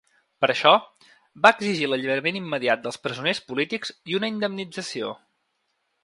Per 0.43 0.47
això, 0.51 0.69
va 1.47 1.51
exigir 1.55 1.89
l’alliberament 1.91 2.39
immediat 2.39 2.81
dels 2.85 2.97
presoners 3.03 3.41
polítics 3.51 3.93
i 4.13 4.17
una 4.21 4.31
indemnització. 4.33 5.13